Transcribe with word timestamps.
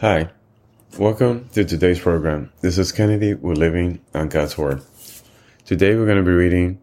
Hi, 0.00 0.30
welcome 0.98 1.50
to 1.50 1.62
today's 1.62 2.00
program. 2.00 2.50
This 2.62 2.78
is 2.78 2.90
Kennedy. 2.90 3.34
We're 3.34 3.52
living 3.52 4.00
on 4.14 4.30
God's 4.30 4.56
Word. 4.56 4.80
Today 5.66 5.94
we're 5.94 6.06
going 6.06 6.16
to 6.16 6.22
be 6.22 6.30
reading 6.30 6.80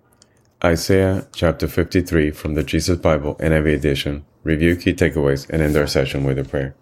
Isaiah 0.63 1.27
chapter 1.33 1.67
53 1.67 2.29
from 2.29 2.53
the 2.53 2.61
Jesus 2.61 2.99
Bible 2.99 3.33
NIV 3.37 3.73
edition, 3.73 4.23
review 4.43 4.75
key 4.75 4.93
takeaways, 4.93 5.49
and 5.49 5.63
end 5.63 5.75
our 5.75 5.87
session 5.87 6.25
with 6.25 6.37
a 6.37 6.43
prayer. 6.43 6.75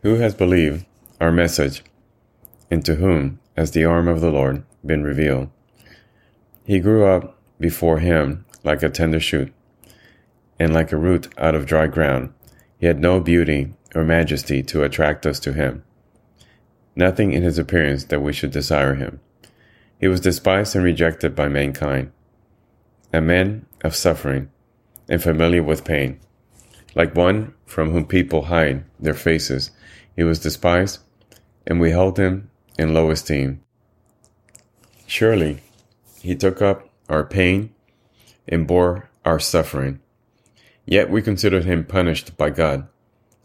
Who 0.00 0.14
has 0.14 0.34
believed 0.34 0.86
our 1.20 1.30
message, 1.30 1.84
and 2.70 2.82
to 2.86 2.94
whom 2.94 3.40
has 3.58 3.72
the 3.72 3.84
arm 3.84 4.08
of 4.08 4.22
the 4.22 4.30
Lord 4.30 4.64
been 4.82 5.04
revealed? 5.04 5.50
He 6.64 6.80
grew 6.80 7.04
up 7.04 7.36
before 7.58 7.98
him 7.98 8.46
like 8.64 8.82
a 8.82 8.88
tender 8.88 9.20
shoot, 9.20 9.52
and 10.58 10.72
like 10.72 10.92
a 10.92 10.96
root 10.96 11.28
out 11.36 11.54
of 11.54 11.66
dry 11.66 11.88
ground. 11.88 12.32
He 12.78 12.86
had 12.86 13.00
no 13.00 13.20
beauty 13.20 13.74
or 13.94 14.04
majesty 14.04 14.62
to 14.62 14.82
attract 14.82 15.26
us 15.26 15.40
to 15.40 15.52
him. 15.52 15.84
Nothing 16.94 17.32
in 17.32 17.42
his 17.42 17.58
appearance 17.58 18.04
that 18.04 18.20
we 18.20 18.32
should 18.32 18.50
desire 18.50 18.94
him. 18.94 19.20
He 19.98 20.08
was 20.08 20.20
despised 20.20 20.74
and 20.74 20.84
rejected 20.84 21.34
by 21.34 21.48
mankind, 21.48 22.12
a 23.12 23.20
man 23.20 23.66
of 23.82 23.94
suffering 23.94 24.50
and 25.08 25.22
familiar 25.22 25.62
with 25.62 25.84
pain. 25.84 26.20
Like 26.94 27.14
one 27.14 27.54
from 27.66 27.90
whom 27.90 28.06
people 28.06 28.42
hide 28.42 28.84
their 28.98 29.14
faces, 29.14 29.70
he 30.16 30.24
was 30.24 30.38
despised, 30.38 30.98
and 31.66 31.80
we 31.80 31.90
held 31.90 32.18
him 32.18 32.50
in 32.78 32.94
low 32.94 33.10
esteem. 33.10 33.60
Surely 35.06 35.60
he 36.20 36.34
took 36.34 36.62
up 36.62 36.88
our 37.08 37.24
pain 37.24 37.74
and 38.48 38.66
bore 38.66 39.10
our 39.24 39.38
suffering. 39.38 40.00
Yet 40.86 41.10
we 41.10 41.22
considered 41.22 41.64
him 41.64 41.84
punished 41.84 42.36
by 42.36 42.50
God 42.50 42.88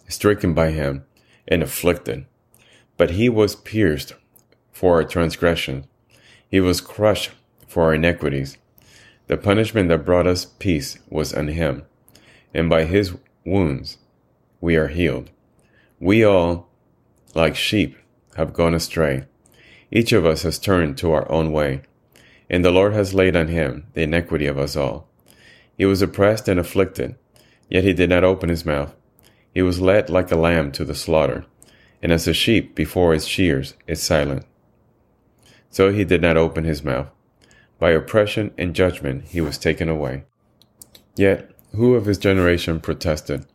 stricken 0.07 0.53
by 0.53 0.71
him, 0.71 1.05
and 1.47 1.61
afflicted. 1.63 2.25
But 2.97 3.11
he 3.11 3.29
was 3.29 3.55
pierced 3.55 4.13
for 4.71 4.95
our 4.95 5.03
transgressions, 5.03 5.85
he 6.49 6.59
was 6.59 6.81
crushed 6.81 7.31
for 7.67 7.83
our 7.83 7.93
iniquities. 7.93 8.57
The 9.27 9.37
punishment 9.37 9.89
that 9.89 10.05
brought 10.05 10.27
us 10.27 10.45
peace 10.45 10.97
was 11.09 11.33
on 11.33 11.47
him, 11.47 11.83
and 12.53 12.69
by 12.69 12.83
his 12.85 13.15
wounds 13.43 13.97
we 14.61 14.75
are 14.75 14.87
healed. 14.87 15.31
We 15.99 16.23
all, 16.23 16.69
like 17.33 17.55
sheep, 17.55 17.97
have 18.35 18.53
gone 18.53 18.73
astray. 18.73 19.25
Each 19.91 20.11
of 20.11 20.25
us 20.25 20.43
has 20.43 20.59
turned 20.59 20.97
to 20.99 21.11
our 21.11 21.29
own 21.31 21.51
way, 21.51 21.81
and 22.49 22.63
the 22.63 22.71
Lord 22.71 22.93
has 22.93 23.13
laid 23.13 23.35
on 23.35 23.47
him 23.47 23.87
the 23.93 24.03
iniquity 24.03 24.45
of 24.45 24.57
us 24.57 24.75
all. 24.75 25.07
He 25.77 25.85
was 25.85 26.01
oppressed 26.01 26.47
and 26.47 26.59
afflicted, 26.59 27.15
yet 27.69 27.83
he 27.83 27.93
did 27.93 28.09
not 28.09 28.23
open 28.23 28.49
his 28.49 28.65
mouth. 28.65 28.95
He 29.55 29.61
was 29.61 29.79
led 29.79 30.09
like 30.09 30.29
a 30.31 30.35
lamb 30.35 30.73
to 30.73 30.83
the 30.83 30.93
slaughter, 30.93 31.45
and 32.03 32.11
as 32.11 32.27
a 32.27 32.33
sheep 32.33 32.75
before 32.75 33.13
its 33.13 33.25
shears 33.25 33.73
is 33.87 34.03
silent. 34.03 34.45
So 35.69 35.93
he 35.93 36.03
did 36.03 36.21
not 36.21 36.35
open 36.35 36.65
his 36.65 36.83
mouth. 36.83 37.07
By 37.79 37.91
oppression 37.91 38.51
and 38.57 38.75
judgment 38.75 39.29
he 39.29 39.39
was 39.39 39.57
taken 39.57 39.87
away. 39.87 40.25
Yet 41.15 41.51
who 41.73 41.95
of 41.95 42.05
his 42.05 42.17
generation 42.17 42.81
protested? 42.81 43.45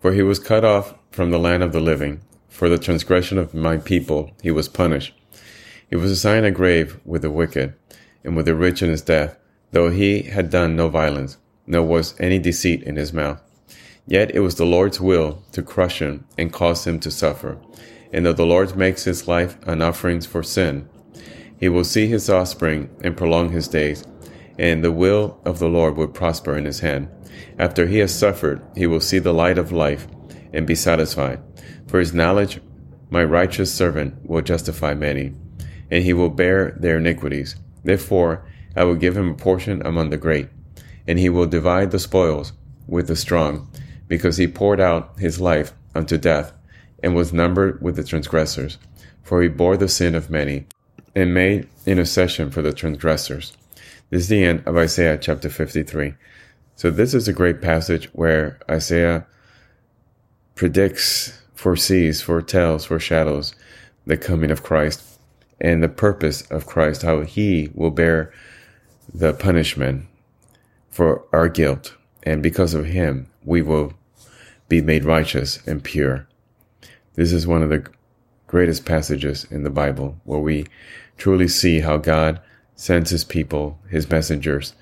For 0.00 0.12
he 0.12 0.22
was 0.22 0.40
cut 0.40 0.64
off 0.64 0.94
from 1.12 1.30
the 1.30 1.38
land 1.38 1.62
of 1.62 1.72
the 1.72 1.80
living. 1.80 2.22
For 2.48 2.68
the 2.68 2.78
transgression 2.78 3.38
of 3.38 3.54
my 3.54 3.76
people 3.76 4.32
he 4.42 4.50
was 4.50 4.68
punished. 4.68 5.14
He 5.88 5.94
was 5.94 6.10
assigned 6.10 6.46
a 6.46 6.50
grave 6.50 6.98
with 7.04 7.22
the 7.22 7.30
wicked, 7.30 7.74
and 8.24 8.36
with 8.36 8.46
the 8.46 8.54
rich 8.56 8.82
in 8.82 8.90
his 8.90 9.02
death, 9.02 9.38
though 9.70 9.90
he 9.90 10.22
had 10.22 10.50
done 10.50 10.74
no 10.74 10.88
violence, 10.88 11.38
nor 11.66 11.82
was 11.82 12.14
any 12.18 12.40
deceit 12.40 12.82
in 12.82 12.96
his 12.96 13.12
mouth. 13.12 13.40
Yet 14.06 14.34
it 14.34 14.40
was 14.40 14.56
the 14.56 14.66
Lord's 14.66 15.00
will 15.00 15.42
to 15.52 15.62
crush 15.62 16.00
him 16.00 16.24
and 16.36 16.52
cause 16.52 16.86
him 16.86 16.98
to 17.00 17.10
suffer. 17.10 17.58
And 18.12 18.26
though 18.26 18.32
the 18.32 18.46
Lord 18.46 18.76
makes 18.76 19.04
his 19.04 19.28
life 19.28 19.56
an 19.66 19.82
offering 19.82 20.20
for 20.20 20.42
sin, 20.42 20.88
he 21.58 21.68
will 21.68 21.84
see 21.84 22.06
his 22.06 22.28
offspring 22.28 22.90
and 23.02 23.16
prolong 23.16 23.50
his 23.50 23.68
days, 23.68 24.04
and 24.58 24.82
the 24.82 24.90
will 24.90 25.38
of 25.44 25.58
the 25.58 25.68
Lord 25.68 25.96
will 25.96 26.08
prosper 26.08 26.56
in 26.56 26.64
his 26.64 26.80
hand. 26.80 27.08
After 27.58 27.86
he 27.86 27.98
has 27.98 28.12
suffered, 28.12 28.62
he 28.74 28.86
will 28.86 29.00
see 29.00 29.18
the 29.18 29.34
light 29.34 29.58
of 29.58 29.70
life 29.70 30.08
and 30.52 30.66
be 30.66 30.74
satisfied. 30.74 31.40
For 31.86 32.00
his 32.00 32.14
knowledge, 32.14 32.60
my 33.10 33.22
righteous 33.22 33.72
servant 33.72 34.14
will 34.28 34.42
justify 34.42 34.94
many, 34.94 35.34
and 35.90 36.02
he 36.02 36.12
will 36.12 36.30
bear 36.30 36.76
their 36.80 36.98
iniquities. 36.98 37.56
Therefore, 37.84 38.44
I 38.74 38.84
will 38.84 38.94
give 38.94 39.16
him 39.16 39.30
a 39.30 39.34
portion 39.34 39.84
among 39.84 40.10
the 40.10 40.16
great, 40.16 40.48
and 41.06 41.18
he 41.18 41.28
will 41.28 41.46
divide 41.46 41.90
the 41.90 41.98
spoils 41.98 42.52
with 42.86 43.06
the 43.06 43.16
strong 43.16 43.70
because 44.10 44.36
he 44.38 44.48
poured 44.48 44.80
out 44.80 45.16
his 45.20 45.40
life 45.40 45.72
unto 45.94 46.18
death, 46.18 46.52
and 47.00 47.14
was 47.14 47.32
numbered 47.32 47.80
with 47.80 47.94
the 47.94 48.02
transgressors. 48.02 48.76
For 49.22 49.40
he 49.40 49.48
bore 49.48 49.76
the 49.76 49.88
sin 49.88 50.16
of 50.16 50.30
many, 50.30 50.66
and 51.14 51.32
made 51.32 51.68
intercession 51.86 52.50
for 52.50 52.60
the 52.60 52.72
transgressors. 52.72 53.56
This 54.10 54.22
is 54.22 54.28
the 54.28 54.42
end 54.42 54.64
of 54.66 54.76
Isaiah 54.76 55.16
chapter 55.16 55.48
53. 55.48 56.14
So 56.74 56.90
this 56.90 57.14
is 57.14 57.28
a 57.28 57.32
great 57.32 57.62
passage 57.62 58.06
where 58.12 58.58
Isaiah 58.68 59.26
predicts, 60.56 61.40
foresees, 61.54 62.20
foretells, 62.20 62.84
foreshadows 62.84 63.54
the 64.06 64.16
coming 64.16 64.50
of 64.50 64.64
Christ 64.64 65.02
and 65.60 65.82
the 65.82 65.88
purpose 65.88 66.42
of 66.50 66.66
Christ, 66.66 67.02
how 67.02 67.20
he 67.20 67.70
will 67.74 67.92
bear 67.92 68.32
the 69.14 69.34
punishment 69.34 70.06
for 70.90 71.24
our 71.32 71.48
guilt. 71.48 71.94
And 72.24 72.42
because 72.42 72.74
of 72.74 72.86
him, 72.86 73.30
we 73.44 73.62
will 73.62 73.94
be 74.70 74.80
made 74.80 75.04
righteous 75.04 75.58
and 75.66 75.84
pure. 75.84 76.26
This 77.14 77.32
is 77.32 77.46
one 77.46 77.62
of 77.62 77.68
the 77.68 77.84
greatest 78.46 78.86
passages 78.86 79.44
in 79.50 79.64
the 79.64 79.68
Bible 79.68 80.18
where 80.24 80.40
we 80.40 80.66
truly 81.18 81.48
see 81.48 81.80
how 81.80 81.98
God 81.98 82.40
sends 82.76 83.10
his 83.10 83.24
people, 83.24 83.78
his 83.90 84.08
messengers, 84.08 84.74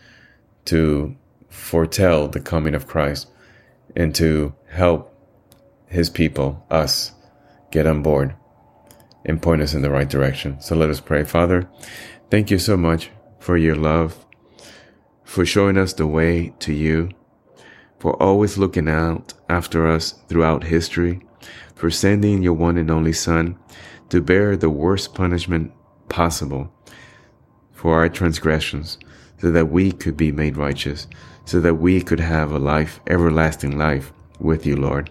to 0.66 1.16
foretell 1.48 2.28
the 2.28 2.38
coming 2.38 2.74
of 2.74 2.86
Christ 2.86 3.28
and 3.96 4.14
to 4.14 4.54
help 4.68 5.14
his 5.86 6.10
people, 6.10 6.64
us, 6.70 7.12
get 7.70 7.86
on 7.86 8.02
board 8.02 8.34
and 9.24 9.42
point 9.42 9.62
us 9.62 9.72
in 9.72 9.80
the 9.80 9.90
right 9.90 10.08
direction. 10.08 10.60
So 10.60 10.76
let 10.76 10.90
us 10.90 11.00
pray. 11.00 11.24
Father, 11.24 11.68
thank 12.30 12.50
you 12.50 12.58
so 12.58 12.76
much 12.76 13.10
for 13.38 13.56
your 13.56 13.74
love, 13.74 14.26
for 15.24 15.46
showing 15.46 15.78
us 15.78 15.94
the 15.94 16.06
way 16.06 16.52
to 16.60 16.74
you 16.74 17.08
for 17.98 18.20
always 18.22 18.58
looking 18.58 18.88
out 18.88 19.34
after 19.48 19.86
us 19.86 20.12
throughout 20.28 20.64
history, 20.64 21.20
for 21.74 21.90
sending 21.90 22.42
your 22.42 22.52
one 22.52 22.76
and 22.76 22.90
only 22.90 23.12
Son 23.12 23.58
to 24.08 24.20
bear 24.20 24.56
the 24.56 24.70
worst 24.70 25.14
punishment 25.14 25.72
possible 26.08 26.72
for 27.72 27.94
our 27.94 28.08
transgressions, 28.08 28.98
so 29.40 29.50
that 29.50 29.70
we 29.70 29.92
could 29.92 30.16
be 30.16 30.32
made 30.32 30.56
righteous, 30.56 31.06
so 31.44 31.60
that 31.60 31.76
we 31.76 32.00
could 32.00 32.20
have 32.20 32.50
a 32.50 32.58
life, 32.58 33.00
everlasting 33.06 33.78
life 33.78 34.12
with 34.40 34.66
you, 34.66 34.76
Lord. 34.76 35.10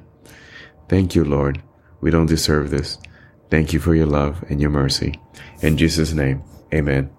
Thank 0.89 1.15
you, 1.15 1.23
Lord. 1.23 1.61
We 2.01 2.11
don't 2.11 2.25
deserve 2.25 2.69
this. 2.69 2.97
Thank 3.49 3.71
you 3.73 3.79
for 3.79 3.95
your 3.95 4.05
love 4.05 4.43
and 4.49 4.59
your 4.59 4.69
mercy. 4.69 5.13
In 5.61 5.77
Jesus' 5.77 6.13
name, 6.13 6.43
amen. 6.73 7.09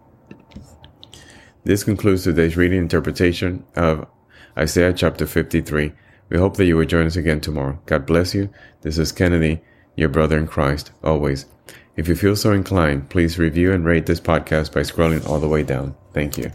This 1.64 1.84
concludes 1.84 2.24
today's 2.24 2.56
reading 2.56 2.78
interpretation 2.78 3.64
of 3.76 4.06
Isaiah 4.58 4.92
chapter 4.92 5.24
53. 5.24 5.92
We 6.30 6.36
hope 6.36 6.56
that 6.56 6.64
you 6.64 6.76
will 6.76 6.84
join 6.84 7.06
us 7.06 7.14
again 7.14 7.40
tomorrow. 7.40 7.78
God 7.86 8.04
bless 8.06 8.34
you. 8.34 8.50
This 8.82 8.98
is 8.98 9.12
Kennedy, 9.12 9.60
your 9.94 10.08
brother 10.08 10.36
in 10.36 10.48
Christ, 10.48 10.90
always. 11.02 11.46
If 11.96 12.08
you 12.08 12.16
feel 12.16 12.34
so 12.34 12.52
inclined, 12.52 13.08
please 13.08 13.38
review 13.38 13.72
and 13.72 13.84
rate 13.84 14.06
this 14.06 14.20
podcast 14.20 14.74
by 14.74 14.80
scrolling 14.80 15.24
all 15.28 15.38
the 15.38 15.48
way 15.48 15.62
down. 15.62 15.94
Thank 16.12 16.36
you. 16.36 16.50